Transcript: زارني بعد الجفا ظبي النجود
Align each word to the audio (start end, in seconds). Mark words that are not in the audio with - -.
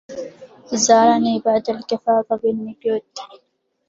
زارني 0.75 1.39
بعد 1.45 1.69
الجفا 1.69 2.23
ظبي 2.29 2.49
النجود 2.49 3.01